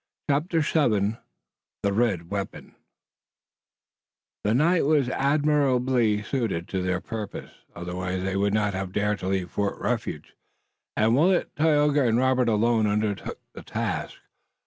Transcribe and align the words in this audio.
CHAPTER 0.27 0.61
VII 0.61 1.17
THE 1.83 1.93
RED 1.93 2.31
WEAPON 2.31 2.73
The 4.43 4.55
night 4.55 4.87
was 4.87 5.09
admirably 5.09 6.23
suited 6.23 6.67
to 6.69 6.81
their 6.81 6.99
purpose 6.99 7.51
otherwise 7.75 8.23
they 8.23 8.35
would 8.35 8.55
not 8.55 8.73
have 8.73 8.93
dared 8.93 9.19
to 9.19 9.27
leave 9.27 9.51
Fort 9.51 9.79
Refuge 9.79 10.35
and 10.97 11.15
Willet, 11.15 11.55
Tayoga 11.55 12.01
and 12.07 12.17
Robert 12.17 12.49
alone 12.49 12.87
undertook 12.87 13.37
the 13.53 13.61
task. 13.61 14.17